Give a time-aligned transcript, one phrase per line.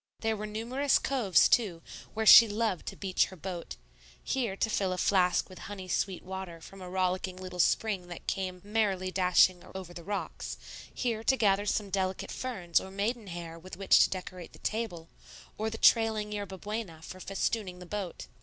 [0.21, 1.83] There were numerous coves too,
[2.15, 3.75] where she loved to beach her boat,
[4.23, 8.25] here to fill a flask with honey sweet water from a rollicking little spring that
[8.25, 10.57] came merrily dashing over the rocks,
[10.91, 15.07] here to gather some delicate ferns or maiden hair with which to decorate the table,
[15.55, 18.25] or the trailing yerba buena for festooning the boat.